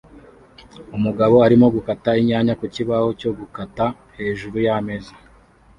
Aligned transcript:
Umugabo 0.97 1.35
arimo 1.45 1.67
gukata 1.75 2.09
inyanya 2.21 2.53
ku 2.59 2.65
kibaho 2.75 3.07
cyo 3.19 3.31
gukata 3.39 3.85
hejuru 4.17 4.57
yameza 4.67 5.13